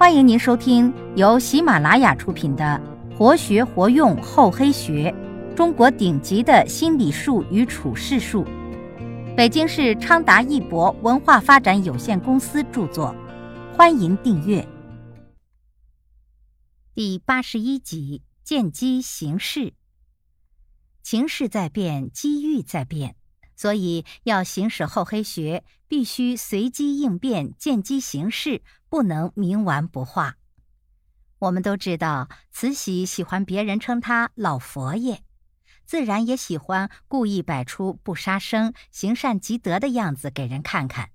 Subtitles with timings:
[0.00, 2.80] 欢迎您收听由喜马拉雅出品的
[3.14, 5.14] 《活学活用厚黑学：
[5.54, 8.42] 中国顶级的心理术与处世术》，
[9.36, 13.14] 北京市昌达一博文化发展有限公司著作。
[13.76, 14.66] 欢迎订阅。
[16.94, 19.74] 第八十一集：见机行事。
[21.02, 23.16] 情势在变，机遇在变。
[23.60, 30.36] 所以，要行使厚黑学，必须随机应变、见机行事，不能冥顽不化。
[31.40, 35.20] 我们都知道，慈禧喜欢别人称她老佛爷，
[35.84, 41.10] 自然也喜欢故意摆出不杀生、行善积德的样子给人看看。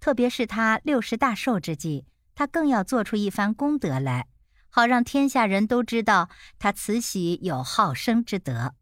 [0.00, 4.28] 特别是他六十大寿之际，他更要做出一番功德来，
[4.70, 8.74] 好让天下人都知道他慈禧有好生之德。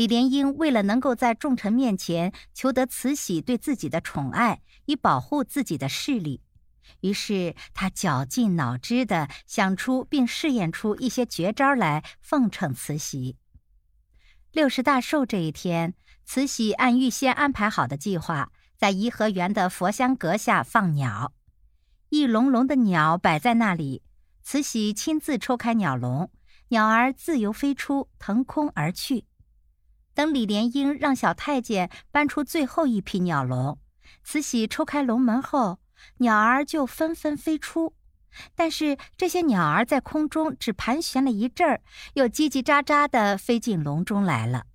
[0.00, 6.40] 李莲英为了能够在众臣面前求得慈禧对自己的宠爱，以保护自己的势力，
[7.00, 13.36] 于是他绞尽脑汁地想出并试验出一些绝招来奉承慈禧。
[14.52, 15.92] 六十大寿这一天，
[16.24, 21.34] 慈禧按预先安排好的计划，在颐和园的佛香阁下放鸟，
[22.08, 24.02] 一笼笼的鸟摆在那里，
[24.42, 26.30] 慈禧亲自抽开鸟笼，
[26.68, 29.26] 鸟儿自由飞出，腾空而去。
[30.14, 33.78] 等李莲英让小太监搬出最后一批鸟笼，
[34.22, 35.78] 慈禧抽开笼门后，
[36.18, 37.94] 鸟儿就纷纷飞出。
[38.54, 41.82] 但是这些鸟儿在空中只盘旋了一阵儿，
[42.14, 44.66] 又叽叽喳喳地飞进笼中来了。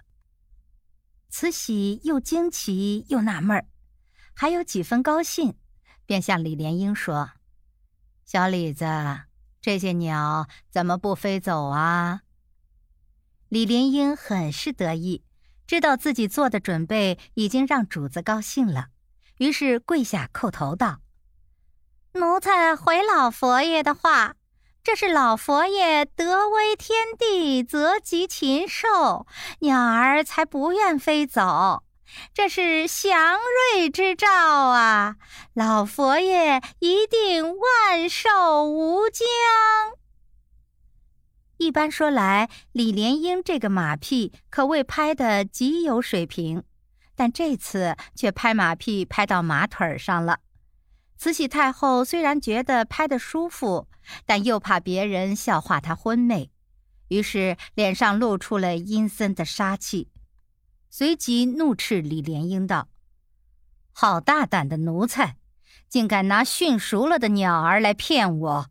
[1.30, 3.68] 慈禧又惊奇又纳闷儿，
[4.34, 5.56] 还有几分高兴，
[6.06, 7.32] 便向李莲英说
[8.26, 8.86] ：“小李子，
[9.62, 12.22] 这些鸟怎么不飞走啊？”
[13.50, 15.24] 李莲英很是得意。
[15.68, 18.90] 知道自己做的准备已经让主子高兴了，
[19.40, 21.00] 于是跪下叩头道
[22.14, 24.36] ：“奴才回老佛爷的话，
[24.84, 29.26] 这是老佛爷德威天地，泽吉禽兽，
[29.62, 31.82] 鸟儿才不愿飞走，
[32.32, 33.40] 这是祥
[33.74, 35.16] 瑞之兆啊！
[35.56, 39.26] 老佛爷一定万寿无疆。”
[41.58, 46.64] 一般说来，李莲英这个马屁可谓拍得极有水平，
[47.16, 50.40] 但这次却拍马屁拍到马腿上了。
[51.18, 53.88] 慈禧太后虽然觉得拍得舒服，
[54.26, 56.52] 但又怕别人笑话她昏昧，
[57.08, 60.10] 于是脸上露出了阴森的杀气，
[60.90, 62.90] 随即怒斥李莲英道
[63.94, 65.38] ：“好大胆的奴才，
[65.88, 68.70] 竟敢拿驯熟了的鸟儿来骗我！”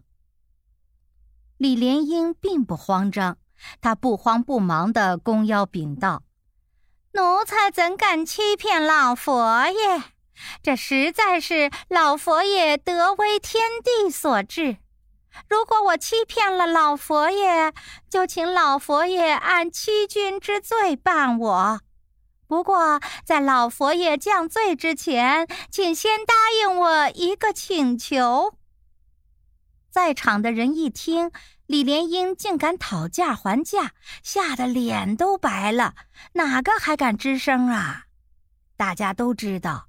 [1.56, 3.38] 李莲英并不慌张，
[3.80, 6.22] 他不慌不忙地弓腰禀道
[7.14, 10.02] ：“奴才怎敢欺骗老佛爷？
[10.62, 14.78] 这实在是老佛爷德威天地所致。
[15.48, 17.72] 如果我欺骗了老佛爷，
[18.10, 21.80] 就请老佛爷按欺君之罪办我。
[22.48, 28.54] 不过在老佛爷降罪之前，请先答应我一个请求。”
[29.94, 31.30] 在场的人一听
[31.66, 33.92] 李莲英竟敢讨价还价，
[34.24, 35.94] 吓得脸都白了，
[36.32, 38.06] 哪个还敢吱声啊？
[38.76, 39.86] 大家都知道，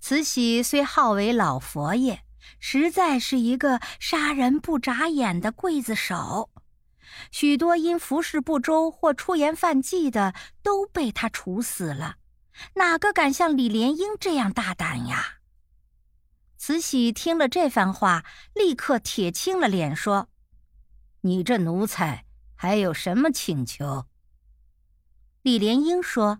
[0.00, 2.22] 慈禧虽号为老佛爷，
[2.58, 6.50] 实在是一个杀人不眨眼的刽子手，
[7.30, 12.16] 许多因服侍不周或出言犯忌的都被他处死了，
[12.74, 15.33] 哪个敢像李莲英这样大胆呀？
[16.66, 20.30] 慈禧听了这番话，立刻铁青了脸，说
[21.20, 24.06] ：“你这奴才还有什么请求？”
[25.44, 26.38] 李莲英说：“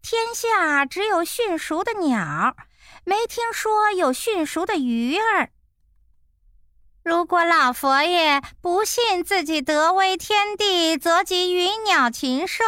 [0.00, 2.56] 天下只有驯熟的鸟，
[3.04, 5.50] 没听说有驯熟的鱼儿。
[7.04, 12.64] 如果老佛爷不信自己德威天地，则及鱼鸟禽兽。”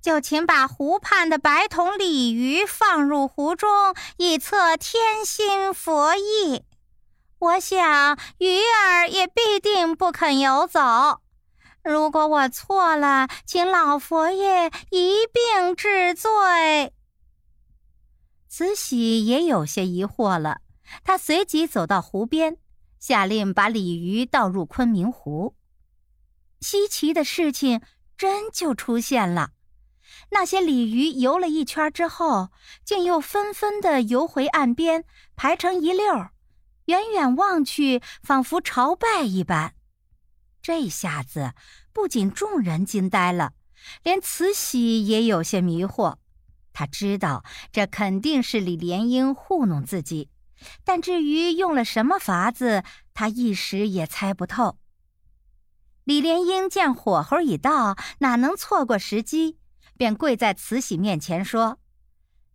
[0.00, 6.64] 就请把湖畔的白铜鲤鱼放入湖中，以测天心佛意。
[7.38, 10.80] 我想鱼儿也必定不肯游走。
[11.82, 16.92] 如果我错了，请老佛爷一并治罪。
[18.48, 20.60] 慈禧也有些疑惑了，
[21.04, 22.56] 她随即走到湖边，
[22.98, 25.54] 下令把鲤鱼倒入昆明湖。
[26.60, 27.82] 稀奇的事情
[28.16, 29.50] 真就出现了。
[30.30, 32.50] 那些鲤鱼游了一圈之后，
[32.84, 35.04] 竟又纷纷地游回岸边，
[35.36, 36.32] 排成一溜儿，
[36.86, 39.74] 远远望去，仿佛朝拜一般。
[40.60, 41.52] 这下子，
[41.92, 43.52] 不仅众人惊呆了，
[44.02, 46.16] 连慈禧也有些迷惑。
[46.72, 50.28] 他知道这肯定是李莲英糊弄自己，
[50.84, 52.82] 但至于用了什么法子，
[53.14, 54.76] 他一时也猜不透。
[56.04, 59.56] 李莲英见火候已到，哪能错过时机，
[59.96, 61.78] 便跪在慈禧面前说：“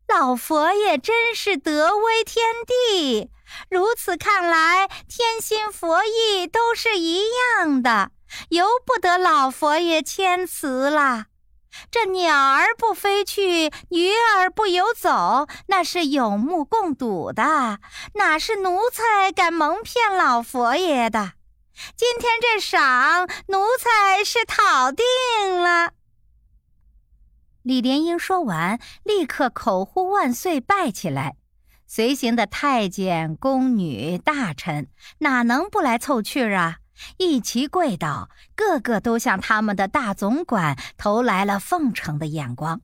[0.08, 3.30] 老佛爷真是德威天地，
[3.70, 7.22] 如此看来，天心佛意都是一
[7.58, 8.12] 样的，
[8.50, 11.26] 由不得老佛爷谦辞了。
[11.90, 17.80] 这鸟儿不飞去，鱼儿不游走，那是有目共睹的，
[18.16, 21.34] 哪是奴才敢蒙骗老佛爷的？”
[21.96, 25.06] 今天这赏，奴才是讨定
[25.64, 25.94] 了。
[27.64, 31.36] 李莲英说完，立刻口呼万岁，拜起来。
[31.86, 34.88] 随行的太监、宫女、大臣
[35.20, 36.78] 哪能不来凑趣儿啊？
[37.18, 42.82] 一齐跪倒，个个都向他们的大总管投来了奉承的眼光。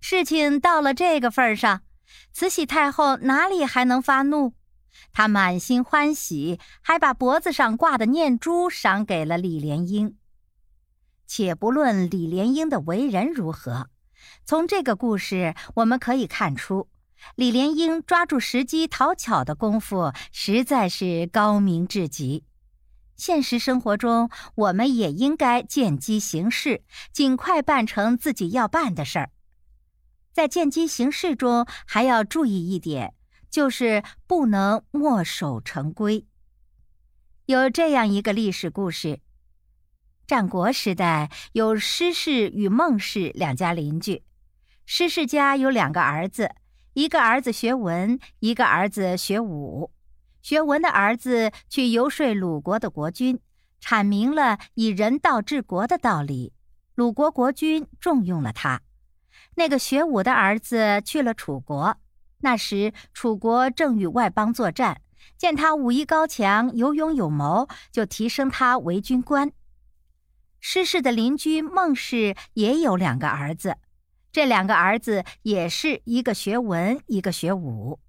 [0.00, 1.82] 事情到了这个份上，
[2.32, 4.54] 慈禧太后哪里还能发怒？
[5.12, 10.16] 她满心欢喜，还把脖子上挂的念珠赏给了李莲英。
[11.26, 13.90] 且不论李莲英的为人如何，
[14.44, 16.88] 从这个故事我们可以看出，
[17.34, 22.44] 李莲英抓住时机讨巧的功夫实在是高明至极。
[23.16, 26.82] 现实生活中，我们也应该见机行事，
[27.12, 29.30] 尽快办成自己要办的事儿。
[30.32, 33.14] 在见机行事中，还要注意一点。
[33.48, 36.26] 就是不能墨守成规。
[37.46, 39.20] 有这样一个历史故事：
[40.26, 44.24] 战国时代有施氏与孟氏两家邻居。
[44.84, 46.50] 施氏家有两个儿子，
[46.94, 49.92] 一个儿子学文，一个儿子学武。
[50.42, 53.38] 学文的儿子去游说鲁国的国君，
[53.80, 56.52] 阐明了以人道治国的道理。
[56.96, 58.82] 鲁国国君重用了他。
[59.54, 61.96] 那个学武的儿子去了楚国。
[62.40, 65.00] 那时，楚国正与外邦作战，
[65.36, 69.52] 见他武艺高强、有勇有谋，就提升他为军官。
[70.60, 73.76] 施氏的邻居孟氏也有两个儿子，
[74.32, 78.00] 这两个儿子也是一个学文，一个学武。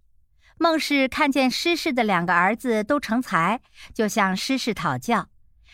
[0.57, 3.61] 孟氏看见施氏的两个儿子都成才，
[3.93, 5.29] 就向施氏讨教。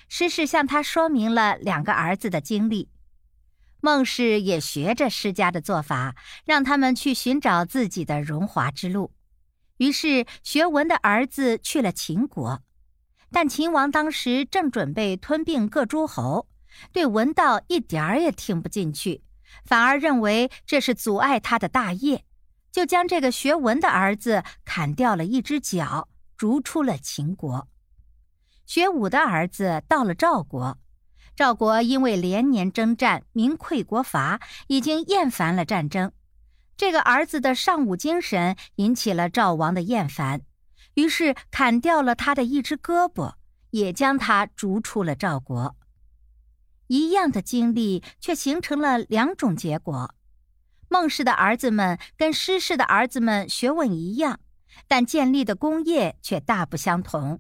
[0.09, 2.89] 施氏向他说明了两个儿子的经历。
[3.79, 6.15] 孟氏也学着施家的做法，
[6.45, 9.13] 让他们去寻找自己的荣华之路。
[9.77, 12.61] 于是，学文的儿子去了秦国，
[13.31, 16.47] 但秦王当时正准备吞并各诸侯，
[16.91, 19.23] 对文道一点儿也听不进去，
[19.65, 22.25] 反而认为这是阻碍他的大业，
[22.71, 27.67] 就将这个学文的儿子砍掉了一只脚，逐出了秦国。
[28.65, 30.77] 学武的儿子到了赵国。
[31.35, 36.11] 赵国因为连年征战，民溃国乏，已经厌烦了战争。
[36.77, 40.41] 这个儿子的尚武精神引起了赵王的厌烦，
[40.93, 43.33] 于是砍掉了他的一只胳膊，
[43.71, 45.75] 也将他逐出了赵国。
[46.87, 50.13] 一样的经历，却形成了两种结果：
[50.89, 54.39] 孟氏的儿子们跟施氏的儿子们学问一样，
[54.87, 57.39] 但建立的功业却大不相同。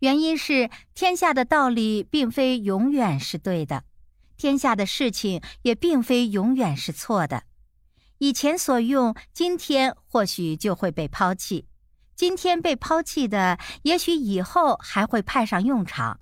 [0.00, 3.84] 原因是天下的道理并非永远是对的，
[4.36, 7.44] 天下的事情也并非永远是错的。
[8.18, 11.64] 以前所用，今天或许就会被抛弃；
[12.14, 16.20] 今天被抛弃的，也许以后还会派上用场。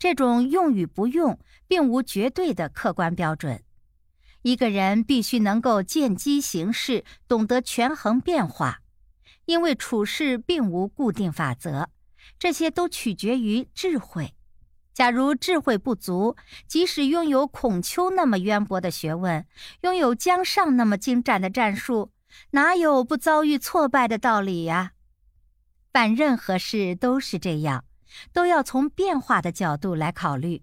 [0.00, 1.38] 这种用与不用，
[1.68, 3.62] 并无绝对的客观标准。
[4.40, 8.80] 一个人必须能够见机行事，懂得权衡变化，
[9.44, 11.90] 因为处事并无固定法则。
[12.38, 14.34] 这些都取决于智慧。
[14.94, 16.34] 假如智慧不足，
[16.66, 19.46] 即使拥有孔丘那么渊博的学问，
[19.82, 22.10] 拥有姜尚那么精湛的战术，
[22.52, 24.92] 哪有不遭遇挫败的道理呀？
[25.92, 27.84] 办任何事都是这样，
[28.32, 30.62] 都要从变化的角度来考虑。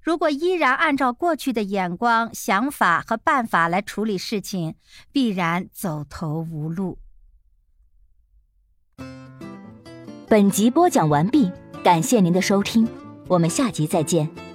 [0.00, 4.74] 如果依然按照过去的眼光、想法和办法来处理事情，
[5.12, 6.98] 必然走投无路。
[10.28, 11.52] 本集播讲完毕，
[11.84, 12.88] 感谢您的收听，
[13.28, 14.51] 我们下集再见。